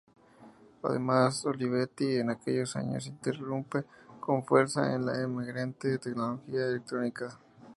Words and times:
Además 0.81 1.45
Olivetti, 1.45 2.15
en 2.15 2.31
aquellos 2.31 2.75
años, 2.75 3.11
irrumpe 3.23 3.83
con 4.19 4.43
fuerza 4.43 4.95
en 4.95 5.05
la 5.05 5.21
emergente 5.21 5.99
tecnología 5.99 6.65
electrónica. 6.65 7.37